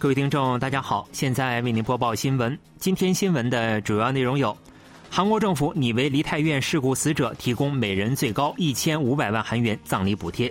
[0.00, 2.56] 各位听众，大家好，现在为您播报新闻。
[2.78, 4.56] 今天新闻的主要内容有：
[5.10, 10.48] 韩国政府拟为梨泰院事故死者提供每人最高一千五百万韩元葬礼补贴；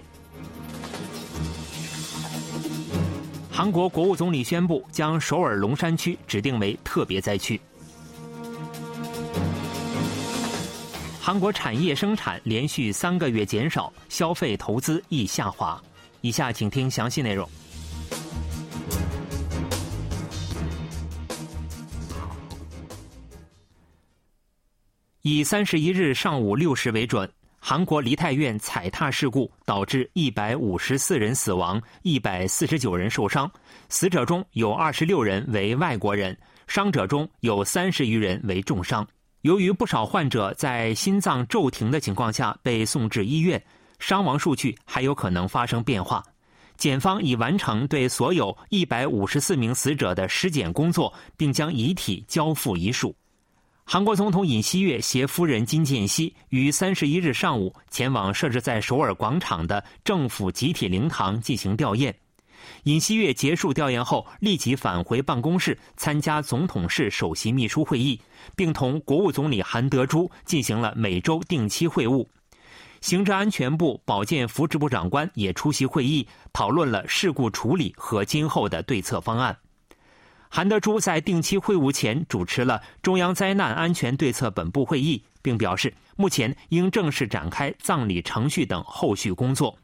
[3.49, 7.57] 韩国国务总理宣布将首尔龙山区指定为特别灾区；
[11.21, 15.81] 韩国产业生产连续三个月减少，消费投资亦下滑。
[16.19, 17.47] 以下请听详细内容。
[25.29, 33.51] 以三十一日上午六时为准，韩国梨泰院踩踏事故导致一百五十四人死亡，一百四十九人受伤。
[33.89, 39.05] 死者中有二十六人为外国人，伤者中有三十余人为重伤。
[39.41, 43.61] 由于不少患者在心脏骤停的情况下被送至医院，
[43.99, 46.23] 伤亡数据还有可能发生变化。
[46.77, 53.13] 检方已完成对所有一百五十四名死者的尸检工作，并将遗体交付遗属。
[53.89, 62.13] 韩国总统尹锡悦携夫人金建熙于三十一日上午前往设置在首尔广场的政府集体灵堂进行吊唁。
[62.83, 68.19] 尹锡悦结束吊唁后，立即返回办公室参加总统室首席秘书会议，
[68.57, 72.27] 并同国务总理韩德洙进行了每周定期会晤。
[72.99, 79.57] 行政安全部保健福祉部长官也出席会议，讨论了事故处理和今后的对策方案。
[80.49, 89.77] 韩德洙在定期会晤前主持了中央灾难安全对策本部会议，并表示，目前应正式展开葬礼程序等后续工作。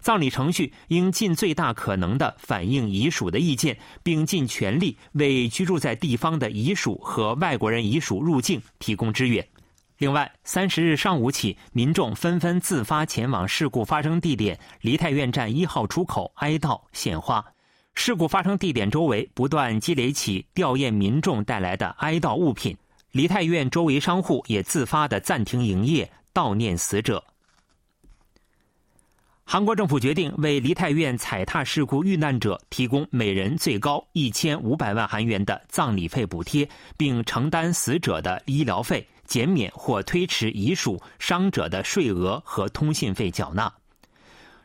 [0.00, 9.48] 葬礼程序应尽最大可能的反映遗属的意见，并尽全力为居住在地方的遗属和外国人遗属入境提供支援。
[9.96, 17.53] 另外，三十日上午起，民众纷纷自发前往事故发生地点梨泰院站一号出口哀悼献花。
[17.94, 22.76] 事故发生地点周围不断积累起吊唁民众带来的哀悼物品，
[23.12, 27.22] 梨泰院周围商户也自发的暂停营业悼念死者。
[29.46, 43.72] 韩国政府决定为梨泰院踩踏事故遇难者提供每人最高一千五百万韩元的葬礼费补贴，并承担死者的医疗费，减免或推迟遗属伤者的税额和通信费缴纳。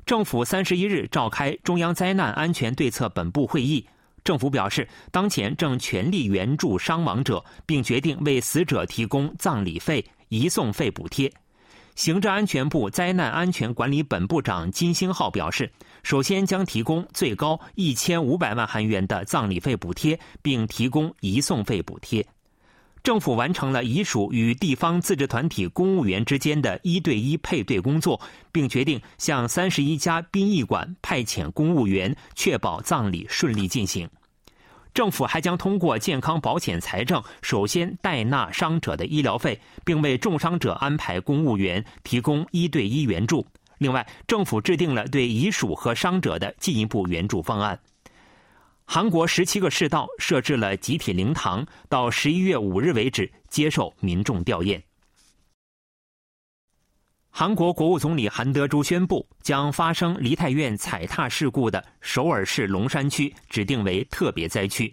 [0.09, 3.86] 政府三十一日召开中央灾难安全对策本部会议，
[4.24, 11.31] 政府表示，当前正全力援助伤亡者，并决定为死者提供葬礼费、移送费补贴。
[11.94, 15.72] 行政安全部灾难安全管理本部长金星浩表示，
[16.02, 22.25] 首先将提供最高一千五百万韩元的葬礼费补贴，并提供移送费补贴。
[23.02, 28.20] 政府完成了遗属与地方自治团体公务员之间的一对一配对工作，
[28.52, 34.08] 并决定向三十一家殡仪馆派遣公务员，确保葬礼顺利进行。
[34.94, 43.46] 政府还将通过健康保险财政，首先代纳伤者的医疗费，并为重伤者安排公务员提供一对一援助。
[43.78, 47.80] 另外，政府制定了对遗属和伤者的进一步援助方案。
[48.91, 54.81] 韩国十七个市道设置了集体灵堂，到十一月五日为止接受民众吊唁。
[57.29, 64.91] 韩国国务总理韩德洙宣布，将发生梨泰院踩踏事故的首尔市龙山区指定为特别灾区。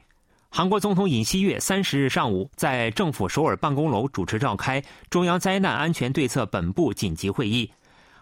[0.50, 7.72] 韩国总统尹锡悦三十日上午在政府首尔办公楼主持召开中央灾难安全对策本部紧急会议。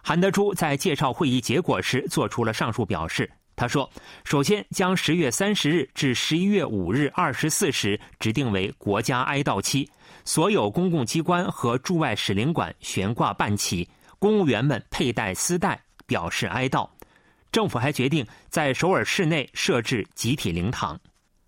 [0.01, 3.29] 韩德洙在介绍会议结果时做出了上述表示。
[3.55, 3.89] 他说
[4.25, 9.89] ：“首先，将十月三十日至十一月五日二十四时指定为国家哀悼期，
[10.25, 13.87] 所有公共机关和驻外使领馆悬挂半旗，
[14.19, 16.89] 公务员们佩戴丝带表示哀悼。
[17.49, 20.99] 政府还决定在首尔市内设置集体灵堂。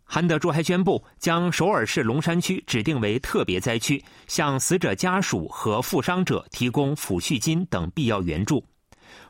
[0.05, 8.63] 韩德柱还宣布，将首尔市龙山区指定为特别灾区，向死者家属和负伤者提供抚恤金等必要援助。”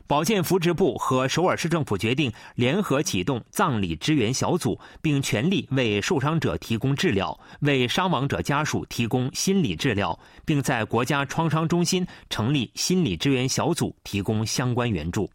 [0.06, 15.28] 保健福祉部和首尔市政府决定联合启动葬礼支援小组，并全力为受伤者提供治疗，为伤亡者家属提供心理治疗，并在国家创伤中心成立心理支援小组，提供相关援助。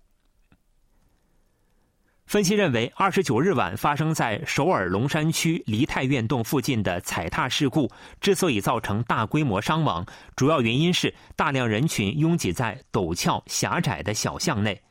[2.33, 7.87] 分析认为，二十九日晚发生在首尔龙山区梨泰院洞附近的踩踏事故
[8.19, 10.03] 之所以造成大规模伤亡，
[10.35, 14.81] 主要原因是大量人群拥挤在陡峭狭窄的小巷内。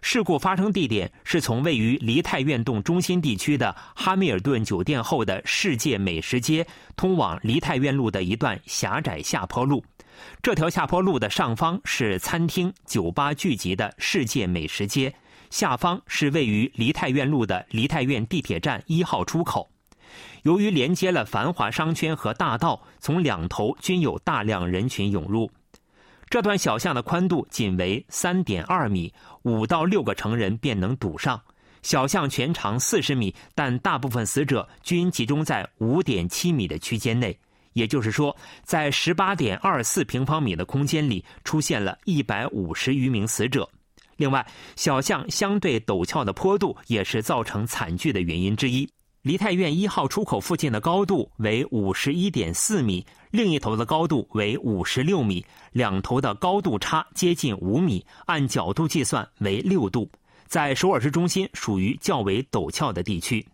[0.00, 9.84] 事故发生地点是从位于梨泰院洞中心地区的哈密尔顿酒店后的世界美食街通往梨泰院路的一段狭窄下坡路。
[10.42, 15.14] 这条下坡路的上方是餐厅、酒吧聚集的世界美食街。
[15.52, 19.70] 下方是位于梨泰院路的梨泰院地铁站一号出口。
[20.44, 25.50] 由于连接了繁华商圈和大道，从两头均有大量人群涌入。
[26.30, 29.12] 这段小巷的宽度仅为三点二米，
[29.42, 31.38] 五到六个成人便能堵上。
[31.82, 37.38] 小巷全长四十米，但大部分死者均集中在五点七米的区间内。
[37.74, 38.34] 也就是说，
[38.64, 43.68] 在十八点二四平方米的空间里，出现了一百五十余名死者。
[44.22, 44.46] 另外，
[44.76, 48.88] 小巷相对陡峭的坡度也是造成惨剧的原因之一。
[49.22, 60.08] 梨泰院一号出口附近的高度为五十一点四米，另一头的高度为五十六米，两头的高度差接近五米，按角度计算为六度，
[60.46, 63.44] 在首尔市中心属于较为陡峭的地区。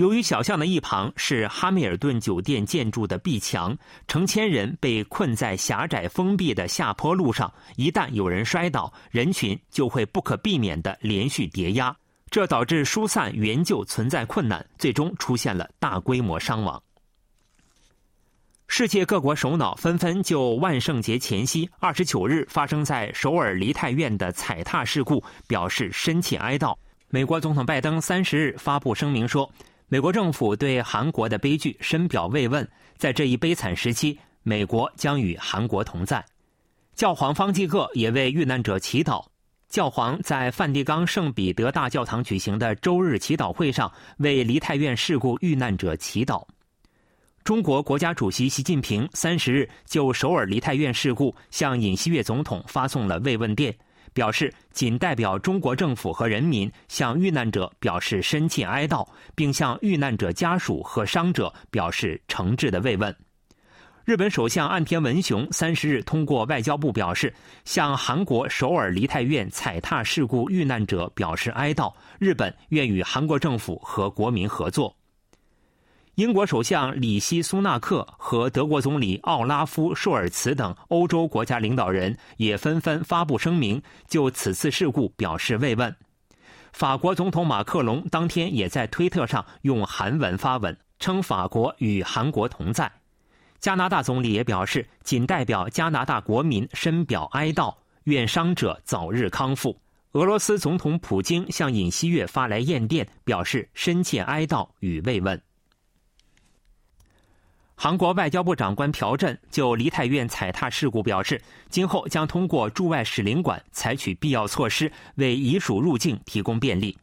[0.00, 3.76] 由于小巷的一旁是哈密尔顿酒店建筑的壁墙，
[4.08, 11.94] 成千人被困在狭窄封闭的下坡路上，一旦有人摔倒，人群就会不可避免地连续叠压。
[12.30, 16.82] 这导致疏散援救存在困难，最终出现了大规模伤亡。
[18.68, 26.74] 世界各国首脑纷纷就万圣节前夕二十九日发生在首尔梨泰院的踩踏事故表示深切哀悼。
[27.12, 29.52] 美国总统拜登三十日发布声明说，
[29.92, 32.66] 美国政府对韩国的悲剧深表慰问，
[32.96, 36.24] 在这一悲惨时期，美国将与韩国同在。
[36.94, 39.26] 教皇方济各也为遇难者祈祷。
[39.68, 46.46] 教皇在梵蒂冈圣彼得大教堂举行的周日祈祷会上，为梨泰院事故遇难者祈祷。
[47.42, 53.76] 中国国家主席习近平三十日就首尔梨泰院事故向尹锡悦总统发送了慰问电，
[54.12, 63.14] 表示仅代表中国政府和人民向遇难者表示深切哀悼，并向遇难者家属和伤者表示诚挚的慰问。
[64.04, 67.32] 日本首相岸田文雄三十日通过外交部表示，
[67.64, 71.92] 向韩国首尔梨泰院踩踏事故遇难者表示哀悼。
[72.18, 74.96] 日本愿与韩国政府和国民合作。
[76.16, 85.94] 英国首相里希·苏纳克和德国总理奥拉夫·舒尔茨等欧洲国家领导人也纷纷发布声明，就此次事故表示慰问。
[86.72, 92.90] 法国总统马克龙当天也在推特上用韩文发文，称法国与韩国同在。
[93.58, 97.74] 加拿大总理也表示，仅代表加拿大国民深表哀悼，
[98.04, 99.80] 愿伤者早日康复。
[100.12, 105.40] 俄罗斯总统普京向尹锡悦发来唁电，表示深切哀悼与慰问。
[107.82, 111.40] 韩国外交部长官朴振就梨泰院踩踏事故表示，
[111.70, 116.94] 今后将通过驻外使领馆采取必要措施，为遗属入境提供便利。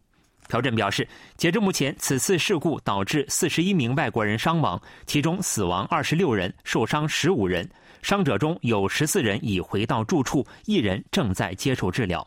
[0.48, 7.68] 朴振表示，截至目前，此次事故导致四十一名外国人伤亡，其中死亡二十六人，受伤十五人。
[8.04, 12.26] 伤者中有十四人已回到住处，一人正在接受治疗。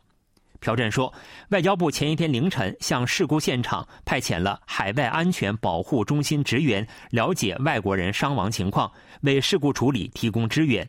[0.61, 1.13] 朴振说，
[1.49, 8.91] 外交部前一天凌晨向事故现场派遣了海外安全保护中心职员，了解外国人伤亡情况，
[9.23, 10.89] 为事故处理提供支援。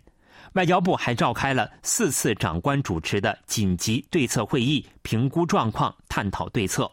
[0.54, 6.92] 外交部还召开了四次长官主持的紧急对策会议，评估状况，探讨对策。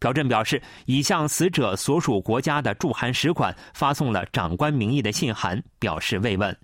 [0.00, 6.56] 朴振表示，已向死者所属国家的驻韩使馆发送了长官名义的信函，表示慰问。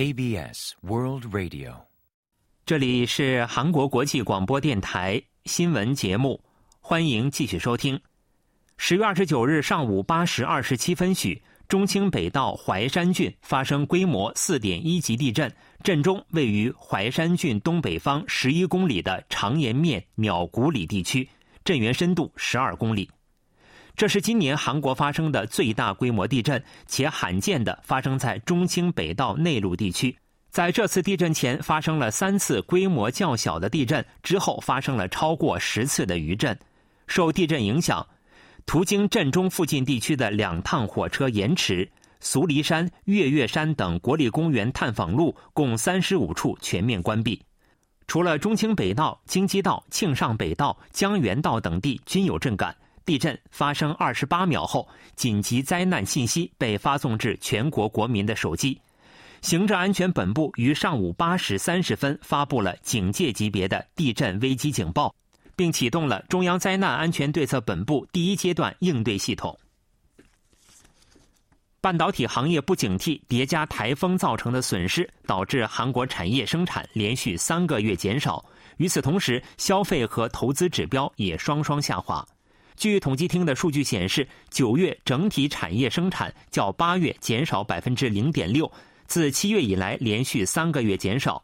[0.00, 1.74] KBS World Radio，
[2.64, 6.42] 这里是韩国国际广播电台新闻节目，
[6.80, 8.00] 欢迎继续收听。
[8.78, 15.54] 十月二十九日上午八时二十七分许，中清北道怀山郡发生规模四点一级地震，
[15.84, 21.28] 震中位于怀山郡东北方十一公里的长岩面鸟谷里地区，
[21.62, 23.10] 震源深度十二公里。
[24.00, 30.16] 这是今年韩国发生的最大规模地震，且罕见的发生在中清北道内陆地区。
[30.48, 36.58] 在这次地震前发生了三次规模较小的地震，之后发生了超过十次的余震。
[37.08, 38.06] 受地震影响。
[38.64, 41.86] 途经震中附近地区的两趟火车延迟，
[42.20, 47.38] 俗黎山、月月山等国立公园探访路共三十五处全面关闭。
[48.06, 52.74] 除了中清北道、京畿道、庆尚北道、江原道等地均有震感。
[53.04, 58.80] 地震发生二十八秒后，紧急灾难信息被发送至全国国民的手机。
[59.42, 65.14] 行政安全本部于上午八时三十分发布了警戒级别的地震危机警报。
[65.60, 69.54] 并启动了中央灾难安全对策本部第一阶段应对系统。
[71.82, 78.42] 半导体行业不警惕叠加台风造成的损失，导致韩国产业生产连续三个月减少。
[78.78, 82.26] 与此同时，消费和投资指标也双双下滑。
[82.80, 88.72] 据统计厅的数据显示，九月整体产业生产较八月减少百分之零点六，
[89.06, 91.42] 自七月以来连续三个月减少。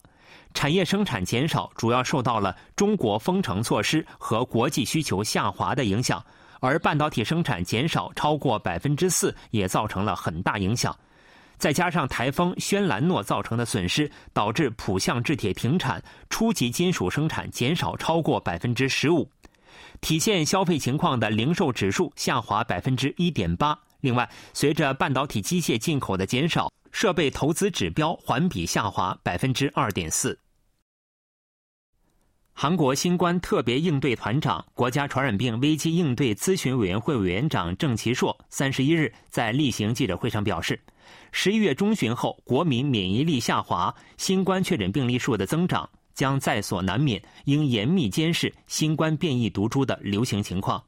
[0.54, 6.24] 产业生产减少主要受到了中国封城措施和国际需求下滑的影响，
[6.60, 10.96] 而半导体生产减少超过百分之四也造成了很大影响。
[11.58, 19.30] 再加上台风轩岚诺造成的损失，导致浦项制铁停产，初级金属生产减少超过百分之十五。
[20.00, 23.78] 体现消费情况的零售指数下滑百分之一点八。
[24.00, 30.38] 另外，随着半导体机械进口的减少，设备投资指标环比下滑百分之二点四。
[32.58, 40.80] 韩国新冠特别应对团长、国家传染病危机应对咨询委员会委员长郑其硕三十一日在例行记者会上表示，
[41.32, 45.90] 十一月中旬后，国民免疫力下滑，新冠确诊病例数的增长。
[46.16, 50.82] 将在所难免，应严密监视新冠变异毒株的流行情况。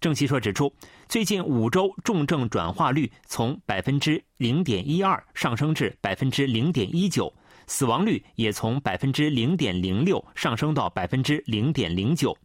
[0.00, 0.72] 郑其硕指出，
[1.08, 7.32] 最近五周重症转化率从百分之零点一二上升至百分之零点一九，
[7.66, 12.36] 死亡率也从百分之零点零六上升到百分之零点零九。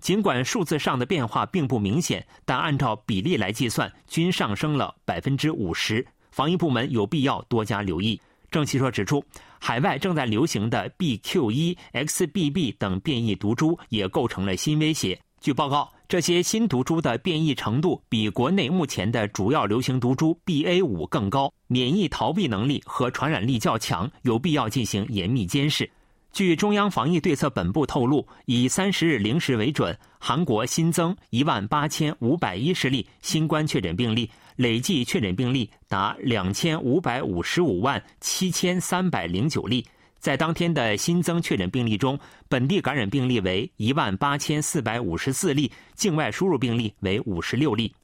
[0.00, 6.06] 尽管数字上的变化并不明显，但按照比例来计算，均上升了百分之五十。
[6.30, 8.20] 防疫部门有必要多加留意。
[8.50, 9.24] 郑其硕指出，
[9.58, 15.20] 海外正在流行的 BQ.1、XBB 等变异毒株也构成了新威胁。
[15.40, 25.88] 据报告，这些新毒株的变异程度比国内目前的主要流行毒株 BA.5 更高，免疫逃避能力和传染力较强，有必要进行严密监视。
[26.32, 34.30] 据中央防疫对策本部透露，以三十日零时为准，韩国新增一万八千五百一十例新冠确诊病例。
[34.58, 39.86] 累计确诊病例达两千五百五十五万七千三百零九例，
[40.18, 47.94] 在当天的新增确诊病例中，本地感染病例为一万八千四百五十四例，境外输入病例为五十六例。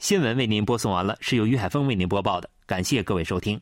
[0.00, 3.60] 新闻为您播送完了，是由于海峰为您播报的，感谢各位收听。